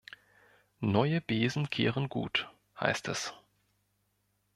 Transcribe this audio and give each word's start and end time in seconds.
Neue 0.79 1.21
Besen 1.21 1.69
kehren 1.69 2.09
gut, 2.09 2.49
heißt 2.79 3.07
es. 3.07 3.35